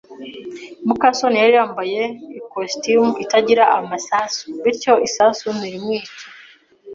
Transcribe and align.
muka 0.87 1.07
soni 1.17 1.37
yari 1.43 1.53
yambaye 1.59 2.01
ikositimu 2.39 3.09
itagira 3.23 3.63
amasasu, 3.77 4.43
bityo 4.63 4.93
isasu 5.07 5.45
ntirimwica. 5.57 6.15